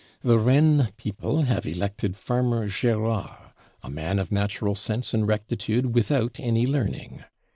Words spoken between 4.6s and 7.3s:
sense and rectitude without any learning."